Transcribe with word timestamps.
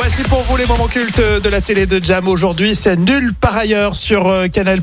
Voici 0.00 0.22
pour 0.22 0.42
vous 0.42 0.56
les 0.56 0.64
moments 0.64 0.86
cultes 0.86 1.20
de 1.42 1.48
la 1.48 1.60
télé 1.60 1.84
de 1.86 2.02
Jam. 2.02 2.28
Aujourd'hui, 2.28 2.76
c'est 2.76 2.96
nul 2.96 3.34
par 3.34 3.56
ailleurs 3.56 3.96
sur 3.96 4.28
euh, 4.28 4.46
Canal+. 4.46 4.80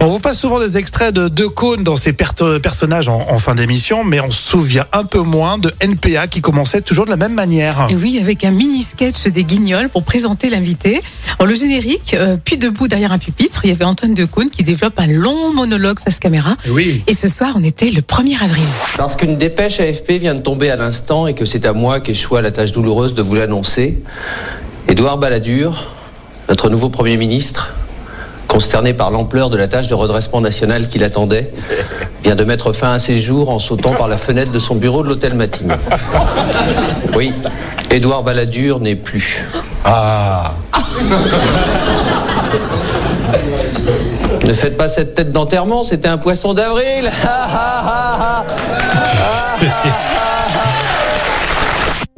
On 0.00 0.06
vous 0.06 0.18
passe 0.18 0.38
souvent 0.38 0.58
des 0.58 0.78
extraits 0.78 1.12
de 1.14 1.28
De 1.28 1.44
Cône 1.44 1.84
dans 1.84 1.94
ses 1.96 2.14
per- 2.14 2.58
personnages 2.62 3.10
en, 3.10 3.20
en 3.28 3.38
fin 3.38 3.54
d'émission, 3.54 4.02
mais 4.02 4.18
on 4.20 4.30
se 4.30 4.40
souvient 4.42 4.86
un 4.92 5.04
peu 5.04 5.18
moins 5.20 5.58
de 5.58 5.70
NPA 5.82 6.26
qui 6.26 6.40
commençait 6.40 6.80
toujours 6.80 7.04
de 7.04 7.10
la 7.10 7.18
même 7.18 7.34
manière. 7.34 7.88
Et 7.90 7.94
oui, 7.94 8.18
avec 8.18 8.42
un 8.46 8.50
mini 8.50 8.82
sketch 8.82 9.24
des 9.26 9.44
Guignols 9.44 9.90
pour 9.90 10.04
présenter 10.04 10.48
l'invité. 10.48 11.02
Le 11.44 11.54
générique, 11.54 12.14
euh, 12.14 12.36
puis 12.42 12.56
debout 12.56 12.88
derrière 12.88 13.12
un 13.12 13.18
pupitre, 13.18 13.60
il 13.64 13.68
y 13.70 13.72
avait 13.72 13.84
Antoine 13.84 14.14
Decaune 14.14 14.48
qui 14.48 14.62
développe 14.64 14.98
un 14.98 15.06
long 15.06 15.52
monologue 15.52 15.98
face 16.02 16.18
caméra. 16.18 16.56
Oui. 16.70 17.02
Et 17.06 17.14
ce 17.14 17.28
soir, 17.28 17.52
on 17.56 17.62
était 17.64 17.90
le 17.90 18.00
1er 18.00 18.42
avril. 18.42 18.64
Lorsqu'une 18.98 19.36
dépêche 19.36 19.80
AFP 19.80 20.12
vient 20.12 20.34
de 20.34 20.40
tomber 20.40 20.70
à 20.70 20.76
l'instant 20.76 21.26
et 21.26 21.34
que 21.34 21.44
c'est 21.44 21.66
à 21.66 21.74
moi 21.74 22.00
qu'échoue 22.00 22.36
la 22.38 22.50
tâche 22.52 22.72
douloureuse 22.72 23.14
de 23.14 23.20
vous 23.22 23.34
l'annoncer, 23.34 23.98
Édouard 24.88 25.18
Balladur, 25.18 25.92
notre 26.48 26.68
nouveau 26.68 26.88
Premier 26.88 27.16
ministre, 27.16 27.70
consterné 28.48 28.92
par 28.92 29.10
l'ampleur 29.10 29.50
de 29.50 29.56
la 29.56 29.68
tâche 29.68 29.86
de 29.86 29.94
redressement 29.94 30.40
national 30.40 30.88
qui 30.88 30.98
l'attendait, 30.98 31.52
vient 32.24 32.34
de 32.34 32.44
mettre 32.44 32.72
fin 32.72 32.92
à 32.92 32.98
ses 32.98 33.18
jours 33.18 33.50
en 33.50 33.58
sautant 33.58 33.92
par 33.92 34.08
la 34.08 34.16
fenêtre 34.16 34.50
de 34.50 34.58
son 34.58 34.74
bureau 34.74 35.02
de 35.02 35.08
l'hôtel 35.08 35.34
Matignon. 35.34 35.76
Oui, 37.14 37.32
Édouard 37.90 38.24
Balladur 38.24 38.80
n'est 38.80 38.96
plus. 38.96 39.46
Ne 44.44 44.52
faites 44.52 44.76
pas 44.76 44.88
cette 44.88 45.14
tête 45.14 45.30
d'enterrement, 45.30 45.84
c'était 45.84 46.08
un 46.08 46.18
poisson 46.18 46.54
d'avril. 46.54 47.10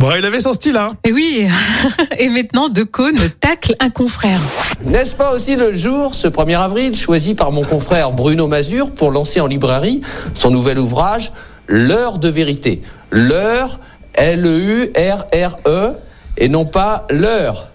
Bon, 0.03 0.11
il 0.19 0.27
avait 0.27 0.41
son 0.41 0.53
style, 0.53 0.77
hein. 0.77 0.97
Et 1.05 1.12
oui, 1.12 1.47
et 2.19 2.28
maintenant, 2.28 2.69
Decaune 2.69 3.14
tacle 3.39 3.77
un 3.78 3.89
confrère. 3.89 4.41
N'est-ce 4.84 5.14
pas 5.14 5.31
aussi 5.31 5.55
le 5.55 5.72
jour, 5.72 6.17
ce 6.17 6.27
1er 6.27 6.58
avril, 6.58 6.97
choisi 6.97 7.36
par 7.36 7.53
mon 7.53 7.62
confrère 7.62 8.11
Bruno 8.11 8.48
Mazur 8.48 8.91
pour 8.91 9.12
lancer 9.12 9.39
en 9.39 9.47
librairie 9.47 10.00
son 10.34 10.50
nouvel 10.50 10.80
ouvrage 10.80 11.30
L'heure 11.69 12.19
de 12.19 12.28
vérité. 12.28 12.83
L'heure, 13.12 13.78
L-E-U-R-R-E, 14.14 15.92
et 16.36 16.48
non 16.48 16.64
pas 16.64 17.06
l'heure. 17.08 17.69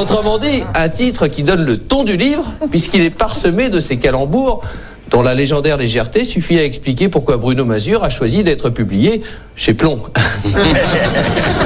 Autrement 0.00 0.38
dit, 0.38 0.62
un 0.74 0.88
titre 0.88 1.26
qui 1.26 1.42
donne 1.42 1.66
le 1.66 1.76
ton 1.76 2.02
du 2.02 2.16
livre, 2.16 2.50
puisqu'il 2.70 3.02
est 3.02 3.10
parsemé 3.10 3.68
de 3.68 3.78
ces 3.78 3.98
calembours 3.98 4.62
dont 5.10 5.22
la 5.22 5.34
légendaire 5.34 5.76
légèreté 5.76 6.24
suffit 6.24 6.58
à 6.58 6.64
expliquer 6.64 7.08
pourquoi 7.08 7.36
Bruno 7.36 7.64
Mazur 7.64 8.04
a 8.04 8.08
choisi 8.08 8.42
d'être 8.42 8.70
publié 8.70 9.22
chez 9.56 9.74
Plomb. 9.74 10.02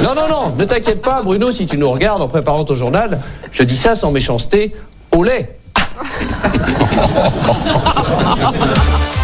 non, 0.01 0.15
non, 0.15 0.27
non, 0.29 0.55
ne 0.57 0.65
t'inquiète 0.65 1.01
pas, 1.01 1.21
Bruno, 1.21 1.51
si 1.51 1.65
tu 1.65 1.77
nous 1.77 1.91
regardes 1.91 2.21
en 2.21 2.27
préparant 2.27 2.63
ton 2.63 2.73
journal, 2.73 3.19
je 3.51 3.63
dis 3.63 3.77
ça 3.77 3.95
sans 3.95 4.11
méchanceté, 4.11 4.73
au 5.11 5.23
lait. 5.23 5.57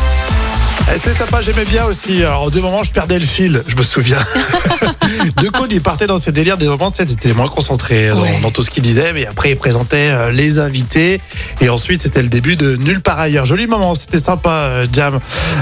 C'était 0.95 1.13
sympa, 1.13 1.41
j'aimais 1.41 1.65
bien 1.65 1.85
aussi. 1.85 2.23
Alors, 2.23 2.51
des 2.51 2.59
moments, 2.61 2.83
je 2.83 2.91
perdais 2.91 3.19
le 3.19 3.25
fil, 3.25 3.63
je 3.67 3.75
me 3.75 3.83
souviens. 3.83 4.17
de 5.41 5.47
Cône, 5.49 5.69
il 5.71 5.81
partait 5.81 6.07
dans 6.07 6.17
ses 6.17 6.31
délires. 6.31 6.57
Des 6.57 6.67
moments, 6.67 6.91
tu 6.91 7.05
sais, 7.07 7.33
moins 7.33 7.47
concentré 7.47 8.09
dans, 8.09 8.21
Ouais. 8.21 8.39
dans 8.41 8.49
tout 8.49 8.63
ce 8.63 8.69
qu'il 8.69 8.83
disait. 8.83 9.13
Mais 9.13 9.25
après, 9.25 9.51
il 9.51 9.55
présentait 9.55 10.09
euh, 10.11 10.31
les 10.31 10.59
invités. 10.59 11.21
Et 11.61 11.69
ensuite, 11.69 12.01
c'était 12.01 12.21
le 12.21 12.27
début 12.27 12.55
de 12.57 12.75
Nulle 12.75 13.01
part 13.01 13.17
ailleurs. 13.19 13.45
Joli 13.45 13.65
moment, 13.67 13.95
c'était 13.95 14.19
sympa, 14.19 14.49
euh, 14.49 14.87
Jam. 14.91 15.19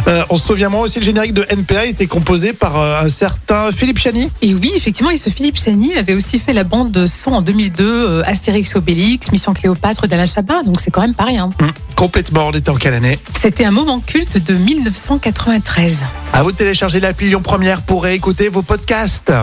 Euh, 0.07 0.23
on 0.29 0.37
se 0.37 0.47
souvient 0.47 0.69
moi 0.69 0.81
aussi, 0.81 0.99
le 0.99 1.05
générique 1.05 1.33
de 1.33 1.45
NPA 1.49 1.85
était 1.85 2.07
composé 2.07 2.53
par 2.53 2.79
euh, 2.79 3.01
un 3.03 3.09
certain 3.09 3.71
Philippe 3.71 3.99
Chani. 3.99 4.31
Et 4.41 4.53
oui, 4.55 4.71
effectivement, 4.75 5.11
et 5.11 5.17
ce 5.17 5.29
Philippe 5.29 5.57
Chani 5.63 5.95
avait 5.95 6.13
aussi 6.15 6.39
fait 6.39 6.53
la 6.53 6.63
bande 6.63 6.91
de 6.91 7.05
son 7.05 7.31
en 7.31 7.41
2002, 7.41 7.83
euh, 7.85 8.23
Astérix 8.25 8.75
Obélix, 8.75 9.31
Mission 9.31 9.53
Cléopâtre 9.53 10.07
d'Alain 10.07 10.25
Chabat, 10.25 10.63
donc 10.63 10.79
c'est 10.79 10.89
quand 10.89 11.01
même 11.01 11.13
pas 11.13 11.25
rien. 11.25 11.49
Hum, 11.61 11.71
complètement, 11.97 12.47
on 12.47 12.51
était 12.51 12.69
en 12.69 12.75
quelle 12.75 12.93
année 12.93 13.19
C'était 13.37 13.65
un 13.65 13.71
moment 13.71 13.99
culte 13.99 14.37
de 14.37 14.53
1993. 14.53 16.05
À 16.31 16.43
vous 16.43 16.51
de 16.51 16.55
télécharger 16.55 17.01
l'appli 17.01 17.27
Lyon 17.27 17.41
Première 17.41 17.81
pour 17.81 18.03
réécouter 18.03 18.47
vos 18.47 18.61
podcasts. 18.61 19.33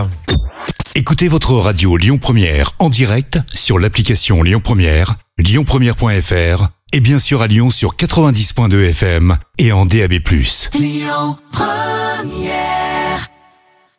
Écoutez 0.95 1.27
votre 1.27 1.53
radio 1.53 1.97
Lyon 1.97 2.17
Première 2.17 2.71
en 2.79 2.89
direct 2.89 3.39
sur 3.53 3.77
l'application 3.77 4.41
Lyon 4.41 4.61
Première, 4.63 5.15
lyonpremière.fr 5.37 6.69
et 6.93 6.99
bien 7.01 7.19
sûr 7.19 7.41
à 7.41 7.47
Lyon 7.47 7.69
sur 7.69 7.95
90.2 7.95 8.89
FM 8.89 9.37
et 9.57 9.73
en 9.73 9.85
DAB+. 9.85 10.13
Lyon 10.73 11.37
Première 11.51 12.84